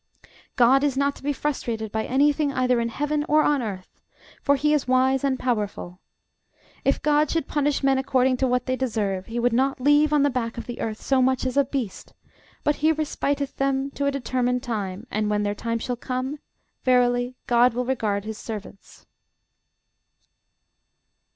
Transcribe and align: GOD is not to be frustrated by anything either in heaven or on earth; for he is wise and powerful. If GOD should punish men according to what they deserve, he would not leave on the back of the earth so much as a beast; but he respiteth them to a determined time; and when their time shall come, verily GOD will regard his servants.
GOD 0.55 0.83
is 0.83 0.97
not 0.97 1.15
to 1.17 1.21
be 1.23 1.31
frustrated 1.31 1.91
by 1.91 2.05
anything 2.05 2.51
either 2.53 2.79
in 2.81 2.89
heaven 2.89 3.23
or 3.29 3.43
on 3.43 3.61
earth; 3.61 4.01
for 4.41 4.55
he 4.55 4.73
is 4.73 4.87
wise 4.87 5.23
and 5.23 5.37
powerful. 5.37 5.99
If 6.83 7.03
GOD 7.03 7.29
should 7.29 7.47
punish 7.47 7.83
men 7.83 7.99
according 7.99 8.37
to 8.37 8.47
what 8.47 8.65
they 8.65 8.75
deserve, 8.75 9.27
he 9.27 9.37
would 9.39 9.53
not 9.53 9.79
leave 9.79 10.11
on 10.11 10.23
the 10.23 10.31
back 10.31 10.57
of 10.57 10.65
the 10.65 10.81
earth 10.81 10.99
so 10.99 11.21
much 11.21 11.45
as 11.45 11.55
a 11.55 11.65
beast; 11.65 12.15
but 12.63 12.77
he 12.77 12.91
respiteth 12.91 13.57
them 13.57 13.91
to 13.91 14.07
a 14.07 14.11
determined 14.11 14.63
time; 14.63 15.05
and 15.11 15.29
when 15.29 15.43
their 15.43 15.53
time 15.53 15.77
shall 15.77 15.95
come, 15.95 16.39
verily 16.83 17.35
GOD 17.45 17.75
will 17.75 17.85
regard 17.85 18.25
his 18.25 18.39
servants. 18.39 19.05